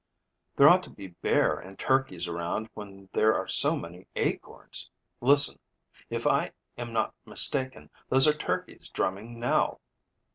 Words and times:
"There 0.55 0.67
ought 0.67 0.81
to 0.85 0.89
be 0.89 1.09
bear 1.09 1.59
and 1.59 1.77
turkeys 1.77 2.27
around 2.27 2.71
where 2.73 3.05
there 3.13 3.35
are 3.37 3.47
so 3.47 3.77
many 3.77 4.07
acorns. 4.15 4.89
Listen! 5.19 5.59
if 6.09 6.25
I 6.25 6.53
am 6.75 6.91
not 6.91 7.13
mistaken, 7.23 7.91
those 8.09 8.25
are 8.27 8.33
turkeys 8.35 8.89
drumming 8.89 9.39
now." 9.39 9.79